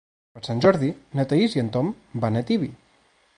[0.37, 1.93] Per Sant Jordi na Thaís i en Tom
[2.25, 2.73] van a Tibi.